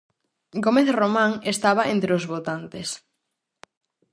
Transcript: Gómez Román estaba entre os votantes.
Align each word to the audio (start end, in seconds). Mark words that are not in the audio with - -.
Gómez 0.65 0.87
Román 1.01 1.31
estaba 1.53 1.83
entre 1.93 2.11
os 2.17 2.25
votantes. 2.33 2.89